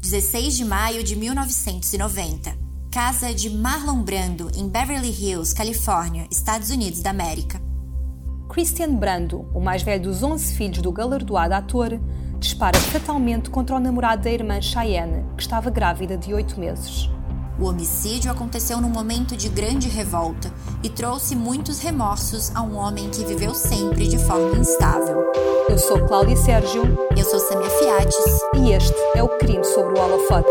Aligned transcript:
16 0.00 0.56
de 0.56 0.64
maio 0.64 1.02
de 1.02 1.16
1990. 1.16 2.56
Casa 2.90 3.34
de 3.34 3.50
Marlon 3.50 4.02
Brando, 4.02 4.48
em 4.56 4.68
Beverly 4.68 5.10
Hills, 5.10 5.52
Califórnia, 5.52 6.26
Estados 6.30 6.70
Unidos 6.70 7.02
da 7.02 7.10
América. 7.10 7.60
Christian 8.48 8.94
Brando, 8.94 9.50
o 9.52 9.60
mais 9.60 9.82
velho 9.82 10.04
dos 10.04 10.22
11 10.22 10.54
filhos 10.54 10.80
do 10.80 10.92
galardoado 10.92 11.52
ator, 11.52 12.00
dispara 12.38 12.78
fatalmente 12.78 13.50
contra 13.50 13.76
o 13.76 13.80
namorado 13.80 14.22
da 14.22 14.30
irmã 14.30 14.60
Cheyenne, 14.62 15.24
que 15.36 15.42
estava 15.42 15.68
grávida 15.68 16.16
de 16.16 16.32
oito 16.32 16.58
meses. 16.58 17.10
O 17.60 17.64
homicídio 17.66 18.30
aconteceu 18.30 18.80
num 18.80 18.88
momento 18.88 19.36
de 19.36 19.48
grande 19.48 19.88
revolta 19.88 20.52
e 20.80 20.88
trouxe 20.88 21.34
muitos 21.34 21.80
remorsos 21.80 22.54
a 22.54 22.62
um 22.62 22.76
homem 22.76 23.10
que 23.10 23.24
viveu 23.24 23.52
sempre 23.52 24.06
de 24.06 24.16
forma 24.16 24.56
instável. 24.56 25.24
Eu 25.68 25.76
sou 25.76 26.06
Cláudia 26.06 26.36
Sérgio. 26.36 26.82
Eu 27.16 27.24
sou 27.24 27.40
Samia 27.40 27.68
Fiates. 27.68 28.40
E 28.54 28.70
este 28.70 28.96
é 29.16 29.22
o 29.24 29.28
Crime 29.38 29.64
sobre 29.64 29.98
o 29.98 30.00
Holofote. 30.00 30.48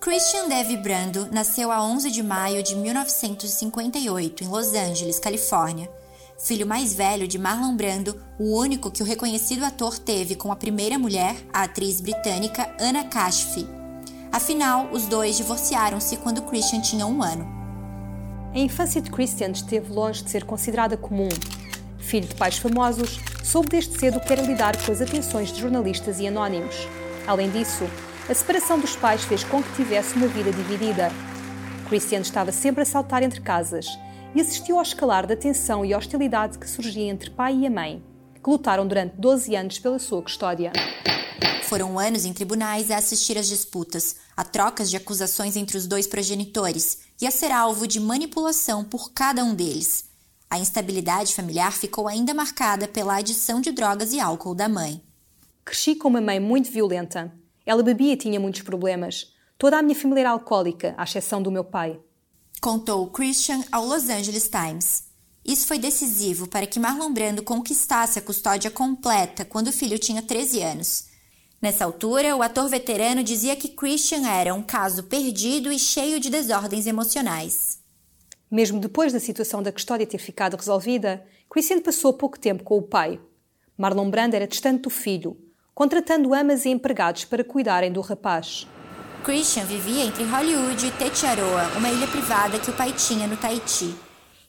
Christian 0.00 0.48
Dev 0.48 0.82
Brando 0.82 1.28
nasceu 1.30 1.70
a 1.70 1.82
11 1.82 2.10
de 2.10 2.22
maio 2.22 2.62
de 2.62 2.74
1958 2.74 4.44
em 4.44 4.48
Los 4.48 4.72
Angeles, 4.72 5.18
Califórnia. 5.18 5.90
Filho 6.38 6.66
mais 6.66 6.92
velho 6.92 7.28
de 7.28 7.38
Marlon 7.38 7.76
Brando, 7.76 8.20
o 8.38 8.58
único 8.58 8.90
que 8.90 9.02
o 9.02 9.06
reconhecido 9.06 9.64
ator 9.64 9.98
teve 9.98 10.34
com 10.34 10.50
a 10.50 10.56
primeira 10.56 10.98
mulher, 10.98 11.36
a 11.52 11.62
atriz 11.62 12.00
britânica 12.00 12.74
Anna 12.78 13.04
Kashfi. 13.04 13.66
Afinal, 14.32 14.88
os 14.92 15.06
dois 15.06 15.36
divorciaram-se 15.36 16.16
quando 16.16 16.42
Christian 16.42 16.80
tinha 16.80 17.06
um 17.06 17.22
ano. 17.22 17.46
A 18.52 18.58
infância 18.58 19.00
de 19.00 19.10
Christian 19.10 19.50
esteve 19.50 19.92
longe 19.92 20.24
de 20.24 20.30
ser 20.30 20.44
considerada 20.44 20.96
comum. 20.96 21.28
Filho 21.98 22.26
de 22.26 22.34
pais 22.34 22.58
famosos, 22.58 23.20
soube 23.44 23.68
desde 23.68 23.96
cedo 23.96 24.20
que 24.20 24.32
era 24.32 24.42
lidar 24.42 24.76
com 24.84 24.90
as 24.90 25.00
atenções 25.00 25.52
de 25.52 25.60
jornalistas 25.60 26.18
e 26.18 26.26
anónimos. 26.26 26.74
Além 27.28 27.48
disso, 27.48 27.84
a 28.28 28.34
separação 28.34 28.78
dos 28.78 28.96
pais 28.96 29.22
fez 29.22 29.44
com 29.44 29.62
que 29.62 29.76
tivesse 29.76 30.16
uma 30.16 30.26
vida 30.26 30.52
dividida. 30.52 31.12
Christian 31.88 32.20
estava 32.20 32.50
sempre 32.50 32.82
a 32.82 32.86
saltar 32.86 33.22
entre 33.22 33.40
casas 33.40 33.86
e 34.34 34.40
assistiu 34.40 34.76
ao 34.76 34.82
escalar 34.82 35.26
da 35.26 35.36
tensão 35.36 35.84
e 35.84 35.94
hostilidade 35.94 36.58
que 36.58 36.68
surgia 36.68 37.10
entre 37.10 37.30
pai 37.30 37.56
e 37.58 37.66
a 37.66 37.70
mãe, 37.70 38.02
que 38.42 38.50
lutaram 38.50 38.86
durante 38.86 39.16
12 39.16 39.54
anos 39.54 39.78
pela 39.78 39.98
sua 39.98 40.22
custódia. 40.22 40.72
Foram 41.62 41.98
anos 41.98 42.24
em 42.24 42.32
tribunais 42.32 42.90
a 42.90 42.96
assistir 42.96 43.38
às 43.38 43.48
disputas, 43.48 44.16
a 44.36 44.44
trocas 44.44 44.90
de 44.90 44.96
acusações 44.96 45.56
entre 45.56 45.76
os 45.76 45.86
dois 45.86 46.06
progenitores 46.06 47.00
e 47.20 47.26
a 47.26 47.30
ser 47.30 47.50
alvo 47.50 47.86
de 47.86 48.00
manipulação 48.00 48.84
por 48.84 49.12
cada 49.12 49.44
um 49.44 49.54
deles. 49.54 50.10
A 50.50 50.58
instabilidade 50.58 51.34
familiar 51.34 51.72
ficou 51.72 52.06
ainda 52.06 52.34
marcada 52.34 52.86
pela 52.86 53.16
adição 53.16 53.60
de 53.60 53.72
drogas 53.72 54.12
e 54.12 54.20
álcool 54.20 54.54
da 54.54 54.68
mãe. 54.68 55.02
Cresci 55.64 55.94
com 55.94 56.08
uma 56.08 56.20
mãe 56.20 56.38
muito 56.38 56.70
violenta, 56.70 57.32
ela 57.66 57.82
bebia 57.82 58.12
e 58.12 58.16
tinha 58.16 58.38
muitos 58.38 58.62
problemas. 58.62 59.32
Toda 59.56 59.78
a 59.78 59.82
minha 59.82 59.96
família 59.96 60.20
era 60.20 60.30
alcoólica, 60.30 60.94
à 60.98 61.04
exceção 61.04 61.42
do 61.42 61.50
meu 61.50 61.64
pai. 61.64 61.98
Contou 62.64 63.06
Christian 63.08 63.62
ao 63.70 63.84
Los 63.84 64.08
Angeles 64.08 64.48
Times. 64.48 65.04
Isso 65.44 65.66
foi 65.66 65.78
decisivo 65.78 66.48
para 66.48 66.66
que 66.66 66.80
Marlon 66.80 67.12
Brando 67.12 67.42
conquistasse 67.42 68.18
a 68.18 68.22
custódia 68.22 68.70
completa 68.70 69.44
quando 69.44 69.68
o 69.68 69.72
filho 69.72 69.98
tinha 69.98 70.22
13 70.22 70.62
anos. 70.62 71.04
Nessa 71.60 71.84
altura, 71.84 72.34
o 72.34 72.40
ator 72.40 72.66
veterano 72.70 73.22
dizia 73.22 73.54
que 73.54 73.68
Christian 73.68 74.26
era 74.26 74.54
um 74.54 74.62
caso 74.62 75.02
perdido 75.02 75.70
e 75.70 75.78
cheio 75.78 76.18
de 76.18 76.30
desordens 76.30 76.86
emocionais. 76.86 77.80
Mesmo 78.50 78.80
depois 78.80 79.12
da 79.12 79.20
situação 79.20 79.62
da 79.62 79.70
custódia 79.70 80.06
ter 80.06 80.16
ficado 80.16 80.56
resolvida, 80.56 81.22
Christian 81.50 81.82
passou 81.82 82.14
pouco 82.14 82.40
tempo 82.40 82.64
com 82.64 82.78
o 82.78 82.82
pai. 82.82 83.20
Marlon 83.76 84.08
Brando 84.08 84.36
era 84.36 84.48
distante 84.48 84.80
do 84.80 84.88
filho, 84.88 85.36
contratando 85.74 86.32
amas 86.32 86.64
e 86.64 86.70
empregados 86.70 87.26
para 87.26 87.44
cuidarem 87.44 87.92
do 87.92 88.00
rapaz. 88.00 88.66
Christian 89.24 89.64
vivia 89.64 90.04
entre 90.04 90.22
Hollywood 90.22 90.86
e 90.86 90.90
Tetiaroa, 90.90 91.78
uma 91.78 91.90
ilha 91.90 92.06
privada 92.06 92.58
que 92.58 92.68
o 92.68 92.74
pai 92.74 92.92
tinha 92.92 93.26
no 93.26 93.38
Tahiti. 93.38 93.96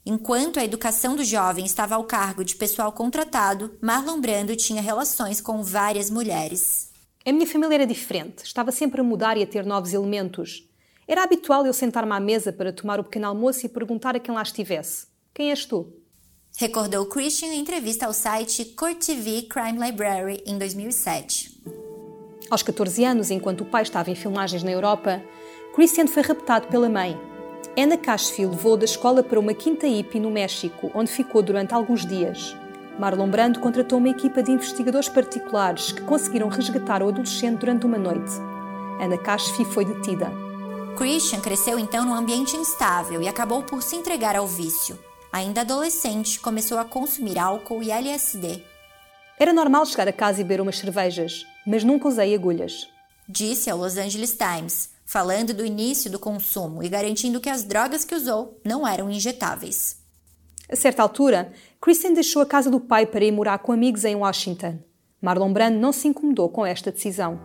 Enquanto 0.05 0.59
a 0.59 0.65
educação 0.65 1.15
do 1.15 1.23
jovem 1.23 1.65
estava 1.65 1.95
ao 1.95 2.03
cargo 2.03 2.43
de 2.43 2.57
pessoal 2.57 2.91
contratado, 2.91 3.77
Marlon 3.81 4.19
Brando 4.19 4.53
tinha 4.53 4.81
relações 4.81 5.39
com 5.39 5.63
várias 5.63 6.09
mulheres. 6.09 6.91
A 7.25 7.31
minha 7.31 7.47
família 7.47 7.75
era 7.75 7.87
diferente, 7.87 8.43
estava 8.43 8.69
sempre 8.69 8.99
a 8.99 9.03
mudar 9.03 9.37
e 9.37 9.43
a 9.43 9.47
ter 9.47 9.65
novos 9.65 9.93
elementos. 9.93 10.67
Era 11.07 11.23
habitual 11.23 11.65
eu 11.65 11.73
sentar-me 11.73 12.11
à 12.11 12.19
mesa 12.19 12.51
para 12.51 12.73
tomar 12.73 12.99
o 12.99 13.03
pequeno 13.05 13.27
almoço 13.27 13.65
e 13.65 13.69
perguntar 13.69 14.17
a 14.17 14.19
quem 14.19 14.35
lá 14.35 14.41
estivesse: 14.41 15.07
Quem 15.33 15.51
és 15.51 15.65
tu? 15.65 15.87
recordou 16.57 17.05
Christian 17.05 17.53
em 17.53 17.61
entrevista 17.61 18.07
ao 18.07 18.13
site 18.13 18.65
Court 18.65 18.97
TV 19.05 19.43
Crime 19.43 19.79
Library 19.79 20.43
em 20.45 20.57
2007. 20.57 21.84
Aos 22.49 22.61
14 22.61 23.03
anos, 23.03 23.31
enquanto 23.31 23.61
o 23.61 23.65
pai 23.65 23.81
estava 23.81 24.11
em 24.11 24.15
filmagens 24.15 24.61
na 24.61 24.71
Europa, 24.71 25.21
Christian 25.73 26.05
foi 26.05 26.21
raptado 26.21 26.67
pela 26.67 26.87
mãe. 26.87 27.19
Anna 27.77 27.97
Cashfield 27.97 28.55
levou 28.55 28.77
da 28.77 28.85
escola 28.85 29.23
para 29.23 29.39
uma 29.39 29.53
quinta 29.53 29.87
hippie 29.87 30.19
no 30.19 30.29
México, 30.29 30.91
onde 30.93 31.11
ficou 31.11 31.41
durante 31.41 31.73
alguns 31.73 32.05
dias. 32.05 32.55
Marlon 32.99 33.29
Brando 33.29 33.59
contratou 33.59 33.97
uma 33.97 34.09
equipa 34.09 34.43
de 34.43 34.51
investigadores 34.51 35.09
particulares 35.09 35.91
que 35.91 36.01
conseguiram 36.03 36.47
resgatar 36.47 37.01
o 37.01 37.09
adolescente 37.09 37.59
durante 37.59 37.85
uma 37.85 37.97
noite. 37.97 38.31
Anna 39.01 39.17
Cashfi 39.17 39.65
foi 39.65 39.83
detida. 39.83 40.31
Christian 40.95 41.41
cresceu 41.41 41.77
então 41.79 42.05
num 42.05 42.13
ambiente 42.13 42.55
instável 42.55 43.21
e 43.21 43.27
acabou 43.27 43.63
por 43.63 43.81
se 43.81 43.95
entregar 43.95 44.35
ao 44.35 44.47
vício. 44.47 44.97
Ainda 45.33 45.61
adolescente, 45.61 46.39
começou 46.39 46.77
a 46.77 46.85
consumir 46.85 47.37
álcool 47.37 47.83
e 47.83 47.91
LSD. 47.91 48.74
Era 49.37 49.51
normal 49.51 49.85
chegar 49.85 50.07
a 50.07 50.13
casa 50.13 50.39
e 50.39 50.43
beber 50.43 50.61
umas 50.61 50.77
cervejas, 50.77 51.45
mas 51.67 51.83
nunca 51.83 52.07
usei 52.07 52.33
agulhas. 52.33 52.87
Disse 53.27 53.69
ao 53.69 53.77
Los 53.77 53.97
Angeles 53.97 54.37
Times, 54.37 54.91
falando 55.05 55.53
do 55.53 55.65
início 55.65 56.09
do 56.09 56.17
consumo 56.17 56.81
e 56.81 56.87
garantindo 56.87 57.41
que 57.41 57.49
as 57.49 57.63
drogas 57.63 58.05
que 58.05 58.15
usou 58.15 58.59
não 58.63 58.87
eram 58.87 59.09
injetáveis. 59.09 59.97
A 60.71 60.75
certa 60.75 61.03
altura, 61.03 61.51
Kristen 61.81 62.13
deixou 62.13 62.41
a 62.41 62.45
casa 62.45 62.71
do 62.71 62.79
pai 62.79 63.05
para 63.05 63.25
ir 63.25 63.31
morar 63.31 63.59
com 63.59 63.71
amigos 63.71 64.05
em 64.05 64.15
Washington. 64.15 64.79
Marlon 65.21 65.51
Brando 65.51 65.79
não 65.79 65.91
se 65.91 66.07
incomodou 66.07 66.49
com 66.49 66.65
esta 66.65 66.91
decisão. 66.91 67.39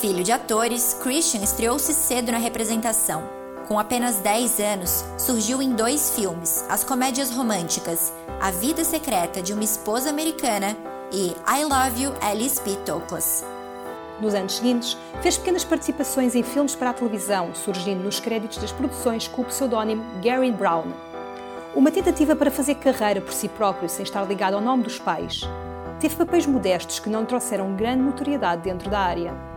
Filho 0.00 0.22
de 0.22 0.30
atores, 0.30 0.94
Christian 1.02 1.42
estreou-se 1.42 1.92
cedo 1.92 2.30
na 2.30 2.38
representação 2.38 3.41
com 3.72 3.78
apenas 3.78 4.18
10 4.18 4.60
anos, 4.60 5.02
surgiu 5.16 5.62
em 5.62 5.72
dois 5.72 6.14
filmes, 6.14 6.62
as 6.68 6.84
comédias 6.84 7.30
românticas 7.30 8.12
A 8.38 8.50
Vida 8.50 8.84
Secreta 8.84 9.40
de 9.40 9.54
uma 9.54 9.64
Esposa 9.64 10.10
Americana 10.10 10.76
e 11.10 11.28
I 11.48 11.64
Love 11.64 12.02
You, 12.02 12.12
Alice 12.20 12.60
P. 12.60 12.76
Toklas. 12.84 13.42
Nos 14.20 14.34
anos 14.34 14.56
seguintes, 14.56 14.94
fez 15.22 15.38
pequenas 15.38 15.64
participações 15.64 16.34
em 16.34 16.42
filmes 16.42 16.74
para 16.74 16.90
a 16.90 16.92
televisão, 16.92 17.54
surgindo 17.54 18.04
nos 18.04 18.20
créditos 18.20 18.58
das 18.58 18.72
produções 18.72 19.26
com 19.26 19.40
o 19.40 19.46
pseudónimo 19.46 20.04
Gary 20.22 20.52
Brown. 20.52 20.92
Uma 21.74 21.90
tentativa 21.90 22.36
para 22.36 22.50
fazer 22.50 22.74
carreira 22.74 23.22
por 23.22 23.32
si 23.32 23.48
próprio 23.48 23.88
sem 23.88 24.02
estar 24.02 24.22
ligado 24.28 24.52
ao 24.52 24.60
nome 24.60 24.82
dos 24.82 24.98
pais. 24.98 25.48
Teve 25.98 26.14
papéis 26.14 26.44
modestos 26.44 26.98
que 26.98 27.08
não 27.08 27.24
trouxeram 27.24 27.74
grande 27.74 28.02
notoriedade 28.02 28.60
dentro 28.60 28.90
da 28.90 28.98
área. 28.98 29.51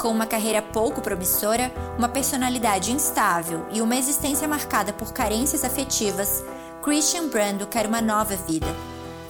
Com 0.00 0.08
uma 0.08 0.24
carreira 0.24 0.62
pouco 0.62 1.02
promissora, 1.02 1.70
uma 1.98 2.08
personalidade 2.08 2.90
instável 2.90 3.66
e 3.70 3.82
uma 3.82 3.94
existência 3.94 4.48
marcada 4.48 4.94
por 4.94 5.12
carências 5.12 5.62
afetivas, 5.62 6.42
Christian 6.82 7.28
Brando 7.28 7.66
quer 7.66 7.86
uma 7.86 8.00
nova 8.00 8.34
vida. 8.34 8.66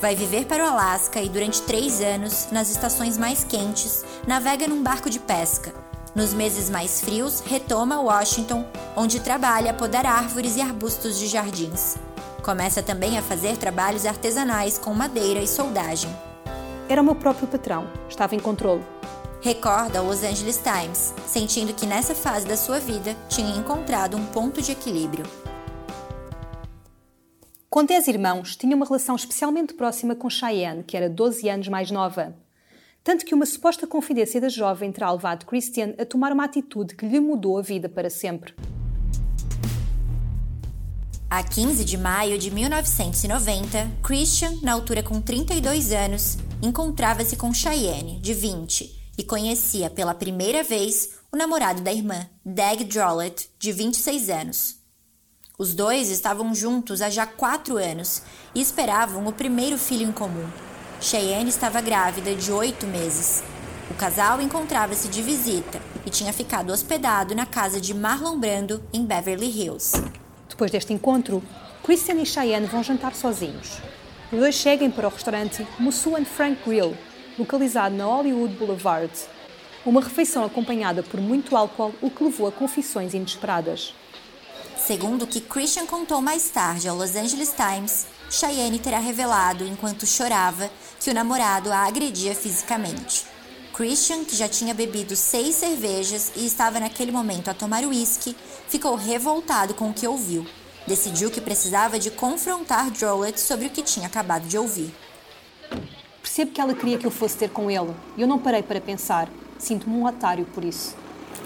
Vai 0.00 0.14
viver 0.14 0.46
para 0.46 0.62
o 0.64 0.68
Alasca 0.68 1.20
e, 1.20 1.28
durante 1.28 1.62
três 1.62 2.00
anos, 2.00 2.46
nas 2.52 2.70
estações 2.70 3.18
mais 3.18 3.42
quentes, 3.42 4.04
navega 4.28 4.68
num 4.68 4.80
barco 4.80 5.10
de 5.10 5.18
pesca. 5.18 5.74
Nos 6.14 6.32
meses 6.32 6.70
mais 6.70 7.00
frios, 7.00 7.40
retoma 7.40 8.00
Washington, 8.00 8.64
onde 8.94 9.18
trabalha 9.18 9.72
a 9.72 9.74
podar 9.74 10.06
árvores 10.06 10.54
e 10.54 10.60
arbustos 10.60 11.18
de 11.18 11.26
jardins. 11.26 11.96
Começa 12.44 12.80
também 12.80 13.18
a 13.18 13.22
fazer 13.22 13.56
trabalhos 13.56 14.06
artesanais 14.06 14.78
com 14.78 14.94
madeira 14.94 15.40
e 15.40 15.48
soldagem. 15.48 16.16
Era 16.88 17.02
meu 17.02 17.16
próprio 17.16 17.48
patrão, 17.48 17.90
estava 18.08 18.36
em 18.36 18.40
controle 18.40 18.84
recorda 19.42 19.98
ao 19.98 20.04
Los 20.04 20.22
Angeles 20.22 20.58
Times, 20.62 21.14
sentindo 21.26 21.72
que 21.72 21.86
nessa 21.86 22.14
fase 22.14 22.46
da 22.46 22.56
sua 22.56 22.78
vida 22.78 23.16
tinha 23.28 23.56
encontrado 23.56 24.16
um 24.16 24.26
ponto 24.26 24.60
de 24.60 24.72
equilíbrio. 24.72 25.24
Com 27.68 27.84
10 27.84 28.08
irmãos, 28.08 28.56
tinha 28.56 28.76
uma 28.76 28.84
relação 28.84 29.14
especialmente 29.14 29.74
próxima 29.74 30.14
com 30.14 30.28
Cheyenne, 30.28 30.82
que 30.82 30.96
era 30.96 31.08
12 31.08 31.48
anos 31.48 31.68
mais 31.68 31.90
nova. 31.90 32.36
Tanto 33.02 33.24
que 33.24 33.34
uma 33.34 33.46
suposta 33.46 33.86
confidência 33.86 34.40
da 34.40 34.48
jovem 34.48 34.92
terá 34.92 35.10
levado 35.10 35.46
Christian 35.46 35.94
a 35.98 36.04
tomar 36.04 36.32
uma 36.32 36.44
atitude 36.44 36.94
que 36.94 37.06
lhe 37.06 37.20
mudou 37.20 37.56
a 37.56 37.62
vida 37.62 37.88
para 37.88 38.10
sempre. 38.10 38.54
A 41.30 41.42
15 41.42 41.84
de 41.84 41.96
maio 41.96 42.36
de 42.36 42.50
1990, 42.50 43.88
Christian, 44.02 44.58
na 44.62 44.72
altura 44.72 45.02
com 45.02 45.20
32 45.20 45.92
anos, 45.92 46.36
encontrava-se 46.60 47.36
com 47.36 47.54
Cheyenne, 47.54 48.18
de 48.20 48.34
20, 48.34 48.99
e 49.20 49.22
conhecia 49.22 49.90
pela 49.90 50.14
primeira 50.14 50.62
vez 50.62 51.10
o 51.30 51.36
namorado 51.36 51.82
da 51.82 51.92
irmã, 51.92 52.26
Dag 52.42 52.82
Drollett, 52.84 53.50
de 53.58 53.70
26 53.70 54.30
anos. 54.30 54.76
Os 55.58 55.74
dois 55.74 56.08
estavam 56.08 56.54
juntos 56.54 57.02
há 57.02 57.10
já 57.10 57.26
quatro 57.26 57.76
anos 57.76 58.22
e 58.54 58.62
esperavam 58.62 59.26
o 59.26 59.32
primeiro 59.32 59.76
filho 59.76 60.08
em 60.08 60.10
comum. 60.10 60.48
Cheyenne 61.02 61.50
estava 61.50 61.82
grávida 61.82 62.34
de 62.34 62.50
oito 62.50 62.86
meses. 62.86 63.42
O 63.90 63.94
casal 63.94 64.40
encontrava-se 64.40 65.06
de 65.08 65.20
visita 65.20 65.82
e 66.06 66.08
tinha 66.08 66.32
ficado 66.32 66.72
hospedado 66.72 67.34
na 67.34 67.44
casa 67.44 67.78
de 67.78 67.92
Marlon 67.92 68.38
Brando, 68.38 68.82
em 68.90 69.04
Beverly 69.04 69.50
Hills. 69.50 70.02
Depois 70.48 70.70
deste 70.70 70.94
encontro, 70.94 71.42
Christian 71.84 72.22
e 72.22 72.24
Cheyenne 72.24 72.66
vão 72.66 72.82
jantar 72.82 73.14
sozinhos. 73.14 73.82
Os 74.32 74.38
dois 74.38 74.54
chegam 74.54 74.90
para 74.90 75.08
o 75.08 75.10
restaurante 75.10 75.66
Musu 75.78 76.16
and 76.16 76.24
Frank 76.24 76.62
Grill, 76.64 76.96
localizado 77.40 77.96
na 77.96 78.04
Hollywood 78.04 78.54
Boulevard. 78.54 79.10
Uma 79.84 80.02
refeição 80.02 80.44
acompanhada 80.44 81.02
por 81.02 81.20
muito 81.20 81.56
álcool, 81.56 81.94
o 82.00 82.10
que 82.10 82.22
levou 82.22 82.46
a 82.46 82.52
confissões 82.52 83.14
inesperadas. 83.14 83.94
Segundo 84.78 85.22
o 85.22 85.26
que 85.26 85.40
Christian 85.40 85.86
contou 85.86 86.20
mais 86.20 86.50
tarde 86.50 86.88
ao 86.88 86.96
Los 86.96 87.16
Angeles 87.16 87.54
Times, 87.54 88.06
Cheyenne 88.30 88.78
terá 88.78 88.98
revelado, 88.98 89.64
enquanto 89.64 90.06
chorava, 90.06 90.70
que 90.98 91.10
o 91.10 91.14
namorado 91.14 91.72
a 91.72 91.86
agredia 91.86 92.34
fisicamente. 92.34 93.24
Christian, 93.72 94.24
que 94.24 94.36
já 94.36 94.48
tinha 94.48 94.74
bebido 94.74 95.16
seis 95.16 95.56
cervejas 95.56 96.32
e 96.36 96.44
estava 96.44 96.78
naquele 96.78 97.10
momento 97.10 97.48
a 97.48 97.54
tomar 97.54 97.82
uísque, 97.84 98.36
ficou 98.68 98.94
revoltado 98.94 99.74
com 99.74 99.90
o 99.90 99.94
que 99.94 100.06
ouviu. 100.06 100.46
Decidiu 100.86 101.30
que 101.30 101.40
precisava 101.40 101.98
de 101.98 102.10
confrontar 102.10 102.90
Drollet 102.90 103.40
sobre 103.40 103.66
o 103.66 103.70
que 103.70 103.82
tinha 103.82 104.06
acabado 104.06 104.46
de 104.46 104.58
ouvir. 104.58 104.94
Percebo 106.22 106.52
que 106.52 106.60
ela 106.60 106.74
queria 106.74 106.98
que 106.98 107.06
eu 107.06 107.10
fosse 107.10 107.36
ter 107.36 107.50
com 107.50 107.70
ele, 107.70 107.94
e 108.16 108.22
eu 108.22 108.28
não 108.28 108.38
parei 108.38 108.62
para 108.62 108.80
pensar. 108.80 109.28
Sinto-me 109.58 109.96
um 109.96 110.06
otário 110.06 110.46
por 110.46 110.64
isso. 110.64 110.94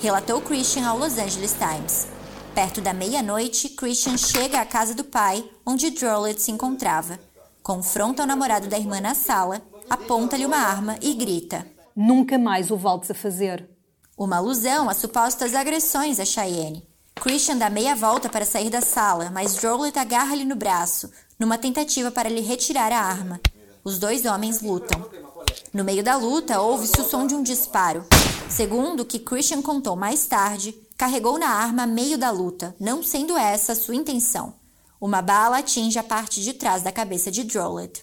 Relatou 0.00 0.40
Christian 0.40 0.86
ao 0.86 0.98
Los 0.98 1.18
Angeles 1.18 1.54
Times. 1.54 2.08
Perto 2.54 2.80
da 2.80 2.92
meia-noite, 2.92 3.70
Christian 3.70 4.16
chega 4.16 4.60
à 4.60 4.66
casa 4.66 4.94
do 4.94 5.04
pai, 5.04 5.44
onde 5.66 5.90
Drollet 5.90 6.40
se 6.40 6.52
encontrava. 6.52 7.18
Confronta 7.62 8.22
o 8.22 8.26
namorado 8.26 8.68
da 8.68 8.78
irmã 8.78 9.00
na 9.00 9.14
sala, 9.14 9.62
aponta-lhe 9.88 10.46
uma 10.46 10.58
arma 10.58 10.96
e 11.00 11.14
grita: 11.14 11.66
Nunca 11.96 12.38
mais 12.38 12.70
o 12.70 12.76
voltes 12.76 13.10
a 13.10 13.14
fazer. 13.14 13.68
Uma 14.16 14.36
alusão 14.36 14.88
às 14.88 14.98
supostas 14.98 15.54
agressões 15.54 16.20
a 16.20 16.24
Cheyenne. 16.24 16.86
Christian 17.16 17.56
dá 17.56 17.70
meia 17.70 17.96
volta 17.96 18.28
para 18.28 18.44
sair 18.44 18.70
da 18.70 18.80
sala, 18.80 19.30
mas 19.30 19.54
Drollet 19.56 19.98
agarra-lhe 19.98 20.44
no 20.44 20.54
braço, 20.54 21.10
numa 21.38 21.58
tentativa 21.58 22.10
para 22.10 22.28
lhe 22.28 22.40
retirar 22.40 22.92
a 22.92 23.00
arma. 23.00 23.40
Os 23.84 23.98
dois 23.98 24.24
homens 24.24 24.62
lutam. 24.62 24.98
No 25.70 25.84
meio 25.84 26.02
da 26.02 26.16
luta, 26.16 26.58
ouve-se 26.58 26.98
o 26.98 27.04
som 27.04 27.26
de 27.26 27.34
um 27.34 27.42
disparo. 27.42 28.02
Segundo 28.48 29.00
o 29.00 29.04
que 29.04 29.18
Christian 29.18 29.60
contou 29.60 29.94
mais 29.94 30.26
tarde, 30.26 30.74
carregou 30.96 31.38
na 31.38 31.50
arma 31.50 31.82
a 31.82 31.86
meio 31.86 32.16
da 32.16 32.30
luta, 32.30 32.74
não 32.80 33.02
sendo 33.02 33.36
essa 33.36 33.74
sua 33.74 33.94
intenção. 33.94 34.54
Uma 34.98 35.20
bala 35.20 35.58
atinge 35.58 35.98
a 35.98 36.02
parte 36.02 36.42
de 36.42 36.54
trás 36.54 36.82
da 36.82 36.90
cabeça 36.90 37.30
de 37.30 37.44
Drollet. 37.44 38.02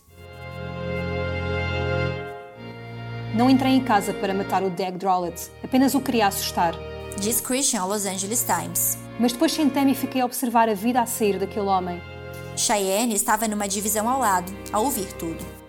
Não 3.33 3.49
entrei 3.49 3.71
em 3.71 3.83
casa 3.83 4.13
para 4.13 4.35
matar 4.35 4.61
o 4.61 4.69
Dag 4.69 4.95
Drollet, 4.99 5.49
apenas 5.63 5.95
o 5.95 6.01
queria 6.01 6.27
assustar. 6.27 6.75
Diz 7.19 7.41
Christian 7.41 7.81
ao 7.81 7.89
Los 7.89 8.05
Angeles 8.05 8.45
Times. 8.45 8.99
Mas 9.19 9.31
depois 9.31 9.51
sentei-me 9.51 9.93
e 9.93 9.95
fiquei 9.95 10.21
a 10.21 10.25
observar 10.25 10.69
a 10.69 10.75
vida 10.75 11.01
a 11.01 11.07
sair 11.07 11.39
daquele 11.39 11.65
homem. 11.65 11.99
Cheyenne 12.55 13.15
estava 13.15 13.47
numa 13.47 13.67
divisão 13.67 14.07
ao 14.07 14.19
lado, 14.19 14.53
a 14.71 14.79
ouvir 14.79 15.11
tudo. 15.13 15.60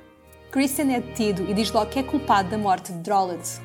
Christian 0.52 0.92
é 0.92 1.00
detido 1.00 1.50
e 1.50 1.54
diz 1.54 1.70
logo 1.72 1.90
que 1.90 1.98
é 1.98 2.02
culpado 2.02 2.50
da 2.50 2.58
morte 2.58 2.92
de 2.92 2.98
Drollet. 2.98 3.58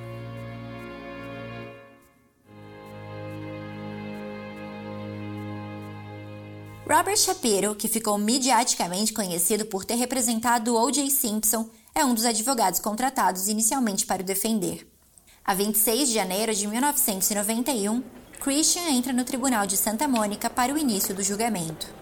Robert 6.88 7.18
Shapiro, 7.18 7.76
que 7.76 7.90
ficou 7.90 8.18
mediaticamente 8.18 9.12
conhecido 9.12 9.66
por 9.66 9.84
ter 9.84 9.96
representado 9.96 10.78
O.J. 10.78 11.10
Simpson, 11.10 11.70
é 11.94 12.06
um 12.06 12.14
dos 12.14 12.24
advogados 12.24 12.80
contratados 12.80 13.50
inicialmente 13.50 14.06
para 14.06 14.22
o 14.22 14.26
defender. 14.26 14.88
A 15.44 15.54
26 15.54 16.08
de 16.08 16.14
janeiro 16.14 16.56
de 16.56 16.68
1991, 16.68 18.02
Christian 18.40 18.88
entra 18.92 19.12
no 19.12 19.26
Tribunal 19.26 19.68
de 19.68 19.76
Santa 19.76 20.08
Mônica 20.08 20.50
para 20.50 20.74
o 20.74 20.78
início 20.78 21.14
do 21.14 21.22
julgamento. 21.22 21.94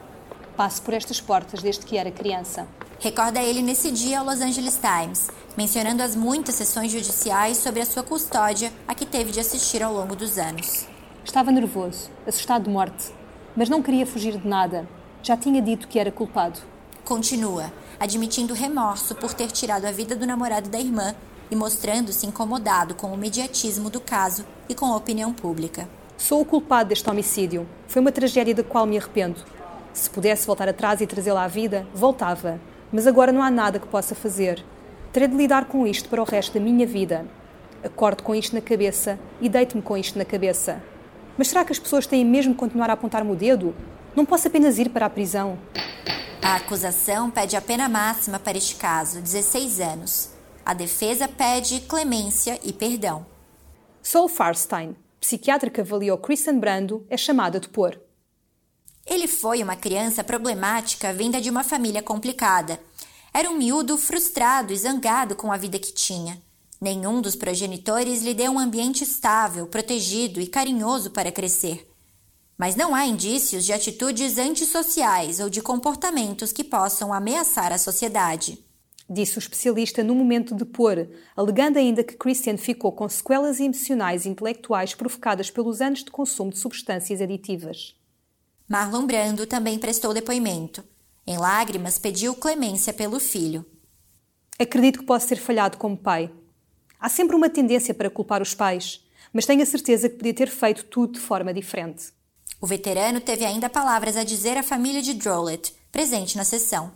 Passo 0.55 0.83
por 0.83 0.93
estas 0.93 1.19
portas 1.19 1.63
desde 1.63 1.83
que 1.83 1.97
era 1.97 2.11
criança. 2.11 2.67
Recorda 2.99 3.41
ele 3.41 3.61
nesse 3.61 3.91
dia 3.91 4.19
ao 4.19 4.25
Los 4.25 4.41
Angeles 4.41 4.79
Times, 4.79 5.29
mencionando 5.57 6.01
as 6.01 6.15
muitas 6.15 6.55
sessões 6.55 6.91
judiciais 6.91 7.57
sobre 7.57 7.81
a 7.81 7.85
sua 7.85 8.03
custódia 8.03 8.71
a 8.87 8.95
que 8.95 9.05
teve 9.05 9.31
de 9.31 9.39
assistir 9.39 9.83
ao 9.83 9.93
longo 9.93 10.15
dos 10.15 10.37
anos. 10.37 10.87
Estava 11.23 11.51
nervoso, 11.51 12.09
assustado 12.25 12.63
de 12.63 12.69
morte, 12.69 13.11
mas 13.55 13.69
não 13.69 13.81
queria 13.81 14.05
fugir 14.05 14.37
de 14.37 14.47
nada. 14.47 14.87
Já 15.21 15.35
tinha 15.35 15.61
dito 15.61 15.87
que 15.87 15.99
era 15.99 16.11
culpado. 16.11 16.59
Continua, 17.03 17.71
admitindo 17.99 18.53
remorso 18.53 19.13
por 19.13 19.33
ter 19.33 19.51
tirado 19.51 19.85
a 19.85 19.91
vida 19.91 20.15
do 20.15 20.25
namorado 20.25 20.69
da 20.69 20.79
irmã 20.79 21.13
e 21.51 21.55
mostrando-se 21.55 22.25
incomodado 22.25 22.95
com 22.95 23.07
o 23.13 23.17
mediatismo 23.17 23.89
do 23.89 23.99
caso 23.99 24.45
e 24.67 24.73
com 24.73 24.85
a 24.85 24.95
opinião 24.95 25.33
pública. 25.33 25.87
Sou 26.17 26.41
o 26.41 26.45
culpado 26.45 26.89
deste 26.89 27.09
homicídio. 27.09 27.67
Foi 27.87 28.01
uma 28.01 28.11
tragédia 28.11 28.55
da 28.55 28.63
qual 28.63 28.85
me 28.85 28.97
arrependo. 28.97 29.43
Se 29.93 30.09
pudesse 30.09 30.47
voltar 30.47 30.67
atrás 30.67 31.01
e 31.01 31.07
trazê-la 31.07 31.43
à 31.43 31.47
vida, 31.47 31.85
voltava. 31.93 32.59
Mas 32.95 33.05
agora 33.05 33.33
não 33.33 33.43
há 33.43 33.51
nada 33.51 33.77
que 33.77 33.87
possa 33.87 34.15
fazer. 34.15 34.63
Terei 35.11 35.27
de 35.27 35.35
lidar 35.35 35.65
com 35.65 35.85
isto 35.85 36.07
para 36.07 36.21
o 36.21 36.25
resto 36.25 36.53
da 36.53 36.61
minha 36.61 36.87
vida. 36.87 37.25
Acordo 37.83 38.23
com 38.23 38.33
isto 38.33 38.55
na 38.55 38.61
cabeça 38.61 39.19
e 39.41 39.49
deito-me 39.49 39.81
com 39.83 39.97
isto 39.97 40.17
na 40.17 40.23
cabeça. 40.23 40.81
Mas 41.37 41.49
será 41.49 41.65
que 41.65 41.73
as 41.73 41.77
pessoas 41.77 42.07
têm 42.07 42.23
mesmo 42.23 42.53
de 42.53 42.57
continuar 42.57 42.89
a 42.89 42.93
apontar-me 42.93 43.29
o 43.33 43.35
dedo? 43.35 43.75
Não 44.15 44.25
posso 44.25 44.47
apenas 44.47 44.79
ir 44.79 44.87
para 44.91 45.07
a 45.07 45.09
prisão. 45.09 45.59
A 46.41 46.55
acusação 46.55 47.29
pede 47.29 47.57
a 47.57 47.61
pena 47.61 47.89
máxima 47.89 48.39
para 48.39 48.57
este 48.57 48.77
caso, 48.77 49.19
16 49.21 49.81
anos. 49.81 50.29
A 50.65 50.73
defesa 50.73 51.27
pede 51.27 51.81
clemência 51.81 52.57
e 52.63 52.71
perdão. 52.71 53.25
Sol 54.01 54.29
Farstein, 54.29 54.95
psiquiatra 55.19 55.69
que 55.69 55.81
avaliou 55.81 56.17
Kristen 56.17 56.59
Brando, 56.59 57.05
é 57.09 57.17
chamada 57.17 57.57
a 57.57 57.61
depor. 57.61 58.04
Ele 59.05 59.27
foi 59.27 59.61
uma 59.61 59.75
criança 59.75 60.23
problemática 60.23 61.13
vinda 61.13 61.39
de 61.39 61.49
uma 61.49 61.63
família 61.63 62.01
complicada. 62.01 62.79
Era 63.31 63.49
um 63.49 63.57
miúdo 63.57 63.97
frustrado 63.97 64.73
e 64.73 64.77
zangado 64.77 65.35
com 65.35 65.51
a 65.51 65.57
vida 65.57 65.77
que 65.77 65.93
tinha. 65.93 66.41
Nenhum 66.81 67.21
dos 67.21 67.35
progenitores 67.35 68.23
lhe 68.23 68.33
deu 68.33 68.51
um 68.51 68.59
ambiente 68.59 69.03
estável, 69.03 69.67
protegido 69.67 70.41
e 70.41 70.47
carinhoso 70.47 71.11
para 71.11 71.31
crescer. 71.31 71.87
Mas 72.57 72.75
não 72.75 72.95
há 72.95 73.05
indícios 73.05 73.63
de 73.63 73.73
atitudes 73.73 74.37
antissociais 74.39 75.39
ou 75.39 75.49
de 75.49 75.61
comportamentos 75.61 76.51
que 76.51 76.63
possam 76.63 77.13
ameaçar 77.13 77.71
a 77.71 77.77
sociedade. 77.77 78.57
Disse 79.07 79.37
o 79.37 79.39
especialista 79.39 80.03
no 80.03 80.15
momento 80.15 80.55
de 80.55 80.65
pôr, 80.65 81.07
alegando 81.35 81.77
ainda 81.77 82.03
que 82.03 82.17
Christian 82.17 82.57
ficou 82.57 82.91
com 82.91 83.07
sequelas 83.07 83.59
emocionais 83.59 84.25
e 84.25 84.29
intelectuais 84.29 84.95
provocadas 84.95 85.51
pelos 85.51 85.79
anos 85.79 86.03
de 86.03 86.09
consumo 86.09 86.49
de 86.49 86.57
substâncias 86.57 87.21
aditivas. 87.21 87.95
Marlon 88.67 89.05
Brando 89.05 89.45
também 89.45 89.77
prestou 89.77 90.13
depoimento. 90.13 90.83
Em 91.27 91.37
lágrimas, 91.37 91.99
pediu 91.99 92.33
clemência 92.33 92.91
pelo 92.91 93.19
filho. 93.19 93.63
Acredito 94.57 94.99
que 94.99 95.05
posso 95.05 95.27
ter 95.27 95.35
falhado 95.35 95.77
como 95.77 95.95
pai. 95.95 96.31
Há 96.99 97.07
sempre 97.07 97.35
uma 97.35 97.49
tendência 97.49 97.93
para 97.93 98.09
culpar 98.09 98.41
os 98.41 98.55
pais, 98.55 99.05
mas 99.31 99.45
tenho 99.45 99.61
a 99.61 99.65
certeza 99.65 100.09
que 100.09 100.15
podia 100.15 100.33
ter 100.33 100.49
feito 100.49 100.85
tudo 100.85 101.13
de 101.13 101.19
forma 101.19 101.53
diferente. 101.53 102.11
O 102.59 102.65
veterano 102.65 103.21
teve 103.21 103.45
ainda 103.45 103.69
palavras 103.69 104.17
a 104.17 104.23
dizer 104.23 104.57
à 104.57 104.63
família 104.63 105.01
de 105.01 105.13
Drollet, 105.13 105.75
presente 105.91 106.35
na 106.35 106.43
sessão. 106.43 106.93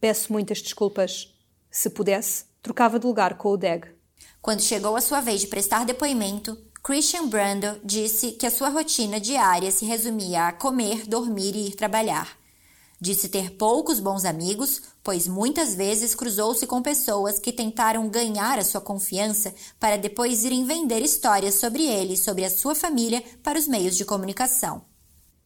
Peço 0.00 0.32
muitas 0.32 0.62
desculpas. 0.62 1.34
Se 1.70 1.90
pudesse, 1.90 2.44
trocava 2.62 2.98
de 2.98 3.06
lugar 3.06 3.36
com 3.36 3.50
o 3.50 3.56
Dag. 3.58 3.86
Quando 4.40 4.62
chegou 4.62 4.96
a 4.96 5.00
sua 5.00 5.20
vez 5.20 5.42
de 5.42 5.46
prestar 5.48 5.84
depoimento, 5.84 6.56
Christian 6.84 7.28
Brando 7.28 7.78
disse 7.84 8.32
que 8.32 8.44
a 8.44 8.50
sua 8.50 8.68
rotina 8.68 9.20
diária 9.20 9.70
se 9.70 9.84
resumia 9.84 10.48
a 10.48 10.52
comer, 10.52 11.06
dormir 11.06 11.54
e 11.54 11.68
ir 11.68 11.76
trabalhar. 11.76 12.36
Disse 13.00 13.28
ter 13.28 13.52
poucos 13.52 14.00
bons 14.00 14.24
amigos, 14.24 14.82
pois 15.00 15.28
muitas 15.28 15.76
vezes 15.76 16.12
cruzou-se 16.12 16.66
com 16.66 16.82
pessoas 16.82 17.38
que 17.38 17.52
tentaram 17.52 18.08
ganhar 18.08 18.58
a 18.58 18.64
sua 18.64 18.80
confiança 18.80 19.54
para 19.78 19.96
depois 19.96 20.44
irem 20.44 20.64
vender 20.64 21.02
histórias 21.02 21.54
sobre 21.54 21.84
ele 21.86 22.14
e 22.14 22.16
sobre 22.16 22.44
a 22.44 22.50
sua 22.50 22.74
família 22.74 23.22
para 23.44 23.60
os 23.60 23.68
meios 23.68 23.96
de 23.96 24.04
comunicação. 24.04 24.82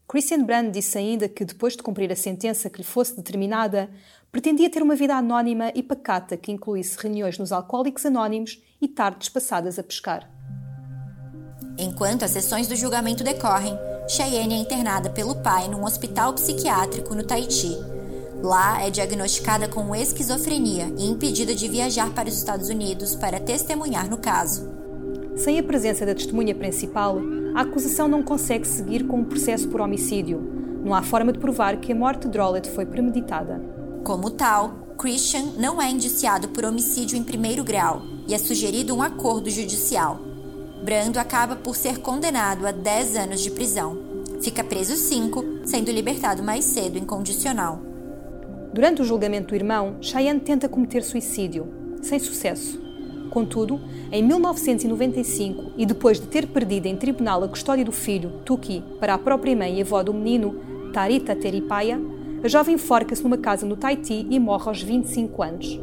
Christian 0.09 0.43
Brand 0.43 0.73
disse 0.73 0.97
ainda 0.97 1.28
que, 1.28 1.45
depois 1.45 1.76
de 1.76 1.83
cumprir 1.83 2.11
a 2.11 2.16
sentença 2.16 2.71
que 2.71 2.78
lhe 2.78 2.85
fosse 2.85 3.14
determinada, 3.14 3.90
pretendia 4.33 4.71
ter 4.71 4.83
uma 4.83 4.97
vida 4.97 5.14
anónima 5.14 5.71
e 5.75 5.83
pacata 5.83 6.35
que 6.35 6.50
incluísse 6.50 6.97
reuniões 6.99 7.37
nos 7.37 7.52
Alcoólicos 7.52 8.07
Anónimos 8.07 8.59
e 8.81 8.88
tardes 8.88 9.28
passadas 9.28 9.78
a 9.78 9.83
pescar. 9.83 10.36
Enquanto 11.78 12.25
as 12.25 12.30
sessões 12.30 12.66
do 12.66 12.75
julgamento 12.75 13.23
decorrem, 13.23 13.78
Cheyenne 14.09 14.54
é 14.54 14.59
internada 14.59 15.11
pelo 15.11 15.37
pai 15.37 15.68
num 15.68 15.85
hospital 15.85 16.33
psiquiátrico 16.33 17.14
no 17.14 17.23
Tahiti. 17.23 17.76
Lá 18.42 18.83
é 18.83 18.88
diagnosticada 18.88 19.68
com 19.68 19.95
esquizofrenia 19.95 20.92
e 20.97 21.06
impedida 21.06 21.54
de 21.54 21.68
viajar 21.68 22.11
para 22.14 22.28
os 22.28 22.37
Estados 22.37 22.68
Unidos 22.71 23.14
para 23.14 23.40
testemunhar 23.40 24.09
no 24.09 24.16
caso. 24.16 24.71
Sem 25.37 25.59
a 25.59 25.62
presença 25.62 26.06
da 26.06 26.14
testemunha 26.14 26.54
principal, 26.54 27.18
a 27.54 27.61
acusação 27.61 28.09
não 28.09 28.23
consegue 28.23 28.66
seguir 28.66 29.06
com 29.06 29.21
o 29.21 29.26
processo 29.26 29.68
por 29.68 29.83
homicídio. 29.83 30.40
Não 30.83 30.95
há 30.95 31.02
forma 31.02 31.33
de 31.33 31.38
provar 31.38 31.76
que 31.76 31.92
a 31.92 31.97
morte 31.97 32.23
de 32.23 32.28
Drollett 32.28 32.71
foi 32.71 32.87
premeditada. 32.87 33.61
Como 34.02 34.30
tal, 34.30 34.95
Christian 34.97 35.52
não 35.59 35.83
é 35.83 35.90
indiciado 35.90 36.49
por 36.49 36.64
homicídio 36.64 37.18
em 37.18 37.25
primeiro 37.25 37.62
grau 37.62 38.00
e 38.26 38.33
é 38.33 38.38
sugerido 38.38 38.95
um 38.95 39.02
acordo 39.02 39.50
judicial. 39.50 40.25
Brando 40.87 41.19
acaba 41.19 41.57
por 41.57 41.75
ser 41.75 41.99
condenado 41.99 42.64
a 42.64 42.71
10 42.71 43.16
anos 43.16 43.40
de 43.40 43.50
prisão. 43.50 43.99
Fica 44.40 44.62
preso 44.62 44.95
5, 44.95 45.45
sendo 45.64 45.90
libertado 45.90 46.45
mais 46.45 46.64
cedo 46.64 46.97
incondicional. 46.97 47.81
Durante 48.73 49.02
o 49.02 49.05
julgamento 49.05 49.49
do 49.49 49.57
irmão, 49.57 49.97
Cheyenne 50.00 50.38
tenta 50.38 50.69
cometer 50.69 51.02
suicídio, 51.02 51.66
sem 52.00 52.21
sucesso. 52.21 52.81
Contudo, 53.31 53.81
em 54.12 54.23
1995, 54.23 55.73
e 55.76 55.85
depois 55.85 56.21
de 56.21 56.28
ter 56.28 56.47
perdido 56.47 56.87
em 56.87 56.97
tribunal 56.97 57.43
a 57.43 57.49
custódia 57.49 57.85
do 57.85 57.90
filho, 57.90 58.43
Tuki, 58.45 58.81
para 59.00 59.14
a 59.14 59.19
própria 59.19 59.57
mãe 59.57 59.78
e 59.78 59.83
avó 59.83 60.05
do 60.05 60.14
menino, 60.14 60.61
Tarita 60.93 61.35
Teripaya, 61.35 62.00
a 62.45 62.47
jovem 62.47 62.78
forca-se 62.78 63.25
numa 63.25 63.38
casa 63.38 63.66
no 63.66 63.76
Tahiti 63.76 64.25
e 64.31 64.38
morre 64.38 64.69
aos 64.69 64.81
25 64.81 65.43
anos. 65.43 65.81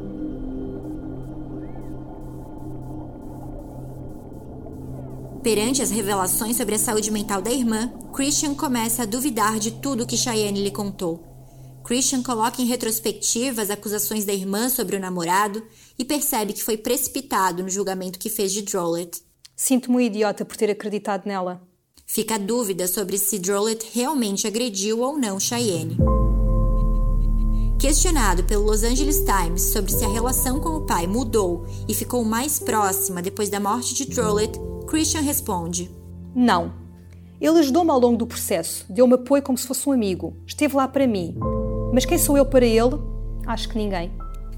Perante 5.44 5.82
as 5.82 5.92
revelações 5.92 6.56
sobre 6.56 6.76
a 6.76 6.80
saúde 6.80 7.12
mental 7.12 7.42
da 7.42 7.52
irmã, 7.52 7.92
Christian 8.16 8.56
começa 8.56 9.04
a 9.04 9.06
duvidar 9.06 9.60
de 9.60 9.72
tudo 9.72 10.08
que 10.08 10.16
Cheyenne 10.16 10.64
lhe 10.64 10.72
contou. 10.72 11.22
Christian 11.84 12.24
coloca 12.24 12.62
em 12.62 12.66
retrospectiva 12.66 13.62
as 13.62 13.70
acusações 13.70 14.24
da 14.24 14.34
irmã 14.34 14.70
sobre 14.70 14.96
o 14.96 15.00
namorado 15.02 15.62
e 16.00 16.06
percebe 16.06 16.54
que 16.54 16.64
foi 16.64 16.78
precipitado 16.78 17.62
no 17.62 17.70
julgamento 17.70 18.18
que 18.18 18.30
fez 18.30 18.54
de 18.54 18.62
Drollett. 18.62 19.22
Sinto-me 19.54 19.98
um 19.98 20.00
idiota 20.00 20.46
por 20.46 20.56
ter 20.56 20.72
acreditado 20.72 21.26
nela. 21.26 21.62
Fica 22.06 22.36
a 22.36 22.38
dúvida 22.38 22.88
sobre 22.88 23.18
se 23.18 23.38
Drollett 23.38 23.86
realmente 23.94 24.48
agrediu 24.48 25.02
ou 25.02 25.20
não 25.20 25.42
Cheyenne. 25.42 25.98
Questionado 27.78 28.46
pelo 28.46 28.64
Los 28.64 28.84
Angeles 28.84 29.26
Times 29.26 29.62
sobre 29.62 29.92
se 29.92 30.06
a 30.06 30.08
relação 30.08 30.62
com 30.62 30.70
o 30.70 30.86
pai 30.86 31.06
mudou 31.06 31.66
e 31.86 31.94
ficou 31.94 32.24
mais 32.24 32.60
próxima 32.60 33.22
depois 33.22 33.50
da 33.50 33.60
morte 33.60 33.94
de 33.94 34.06
Drollett, 34.06 34.58
Christian 34.88 35.22
responde: 35.22 35.90
Não. 36.36 36.74
Ele 37.40 37.60
ajudou-me 37.60 37.92
ao 37.92 38.00
longo 38.00 38.18
do 38.18 38.28
processo, 38.28 38.86
deu-me 38.90 39.16
apoio 39.16 39.44
como 39.44 39.58
se 39.58 39.68
fosse 39.68 39.88
um 39.90 39.92
amigo, 39.92 40.38
esteve 40.46 40.76
lá 40.76 40.88
para 40.88 41.06
mim. 41.06 41.36
Mas 41.94 42.06
quem 42.06 42.18
sou 42.18 42.38
eu 42.38 42.46
para 42.46 42.66
ele? 42.66 42.96
Acho 43.46 43.68
que 43.68 43.78
ninguém. 43.78 44.12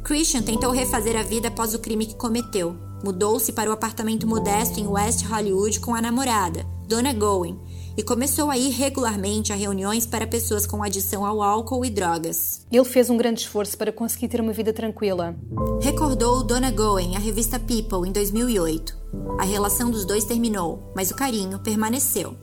Christian 0.04 0.44
tentou 0.44 0.72
refazer 0.72 1.18
a 1.18 1.24
vida 1.24 1.48
após 1.48 1.74
o 1.74 1.80
crime 1.80 2.06
que 2.06 2.16
cometeu. 2.16 2.76
Mudou-se 3.04 3.52
para 3.52 3.70
o 3.70 3.74
apartamento 3.74 4.28
modesto 4.28 4.80
em 4.80 4.88
West 4.88 5.26
Hollywood 5.26 5.80
com 5.80 5.96
a 5.96 6.02
namorada, 6.02 6.66
Donna 6.88 7.12
Gowen, 7.12 7.60
e 7.98 8.04
começou 8.04 8.52
a 8.52 8.58
ir 8.58 8.70
regularmente 8.70 9.52
a 9.52 9.56
reuniões 9.56 10.06
para 10.06 10.28
pessoas 10.28 10.68
com 10.68 10.84
adição 10.84 11.26
ao 11.26 11.42
álcool 11.42 11.84
e 11.84 11.90
drogas. 11.90 12.66
Ele 12.72 12.86
fez 12.86 13.10
um 13.10 13.18
grande 13.18 13.42
esforço 13.42 13.78
para 13.78 13.92
conseguir 13.92 14.28
ter 14.28 14.42
uma 14.42 14.54
vida 14.54 14.72
tranquila. 14.72 15.36
Recordou 15.82 16.44
Donna 16.44 16.72
Gowen 16.72 17.16
à 17.16 17.20
revista 17.20 17.60
People 17.60 18.08
em 18.08 18.12
2008. 18.12 19.05
A 19.38 19.44
relação 19.44 19.92
dos 19.92 20.06
dois 20.06 20.24
terminou, 20.24 20.92
mas 20.96 21.12
o 21.12 21.16
carinho 21.16 21.60
permaneceu. 21.60 22.36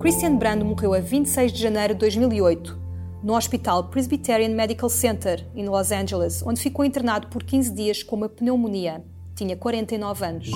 Christian 0.00 0.36
Brando 0.36 0.64
morreu 0.64 0.94
a 0.94 1.00
26 1.00 1.52
de 1.52 1.60
janeiro 1.60 1.94
de 1.94 2.00
2008, 2.00 2.78
no 3.22 3.36
Hospital 3.36 3.84
Presbyterian 3.84 4.48
Medical 4.48 4.88
Center, 4.88 5.48
em 5.54 5.68
Los 5.68 5.92
Angeles, 5.92 6.42
onde 6.44 6.60
ficou 6.60 6.84
internado 6.84 7.28
por 7.28 7.42
15 7.42 7.72
dias 7.72 8.02
com 8.02 8.16
uma 8.16 8.28
pneumonia. 8.28 9.04
Tinha 9.34 9.56
49 9.56 10.24
anos. 10.24 10.50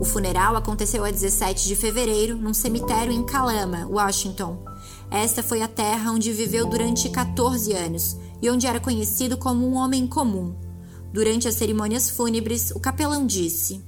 O 0.00 0.04
funeral 0.04 0.56
aconteceu 0.56 1.04
a 1.04 1.10
17 1.10 1.68
de 1.68 1.76
fevereiro 1.76 2.36
num 2.36 2.54
cemitério 2.54 3.12
em 3.12 3.24
Kalama, 3.24 3.86
Washington. 3.86 4.64
Esta 5.10 5.42
foi 5.42 5.62
a 5.62 5.68
terra 5.68 6.10
onde 6.10 6.32
viveu 6.32 6.66
durante 6.66 7.08
14 7.10 7.72
anos 7.72 8.16
e 8.40 8.48
onde 8.50 8.66
era 8.66 8.80
conhecido 8.80 9.36
como 9.36 9.66
um 9.66 9.74
homem 9.74 10.06
comum. 10.06 10.54
Durante 11.12 11.48
as 11.48 11.54
cerimônias 11.54 12.08
fúnebres, 12.08 12.70
o 12.70 12.80
capelão 12.80 13.26
disse: 13.26 13.84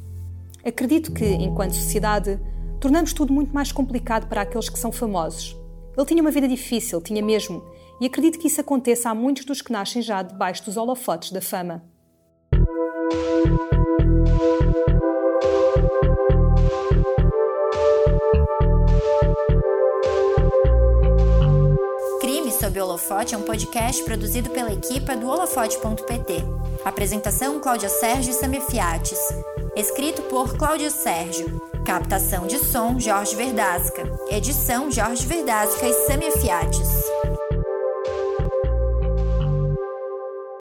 Acredito 0.64 1.12
que, 1.12 1.24
enquanto 1.24 1.74
sociedade, 1.74 2.40
tornamos 2.80 3.12
tudo 3.12 3.32
muito 3.32 3.52
mais 3.52 3.72
complicado 3.72 4.28
para 4.28 4.42
aqueles 4.42 4.68
que 4.68 4.78
são 4.78 4.92
famosos. 4.92 5.56
Ele 5.96 6.06
tinha 6.06 6.22
uma 6.22 6.30
vida 6.30 6.48
difícil, 6.48 7.00
tinha 7.00 7.22
mesmo, 7.22 7.62
e 8.00 8.06
acredito 8.06 8.38
que 8.38 8.46
isso 8.46 8.60
aconteça 8.60 9.10
a 9.10 9.14
muitos 9.14 9.44
dos 9.44 9.60
que 9.60 9.72
nascem 9.72 10.00
já 10.00 10.22
debaixo 10.22 10.64
dos 10.64 10.76
holofotes 10.76 11.32
da 11.32 11.40
fama. 11.40 11.82
Sob 22.62 22.80
o 22.80 22.84
Holofote 22.84 23.34
é 23.34 23.38
um 23.38 23.42
podcast 23.42 24.04
produzido 24.04 24.48
pela 24.48 24.72
equipa 24.72 25.16
do 25.16 25.26
holofote.pt. 25.28 26.44
Apresentação 26.84 27.58
Cláudia 27.58 27.88
Sérgio 27.88 28.30
e 28.30 28.34
Samia 28.34 28.60
Fiates. 28.60 29.18
Escrito 29.74 30.20
por 30.24 30.54
Cláudia 30.58 30.90
Sérgio. 30.90 31.58
Captação 31.86 32.46
de 32.46 32.58
som 32.58 33.00
Jorge 33.00 33.34
Verdasca. 33.34 34.02
Edição 34.28 34.90
Jorge 34.90 35.26
Verdasca 35.26 35.88
e 35.88 35.92
Samia 36.06 36.30
Fiates. 36.32 37.01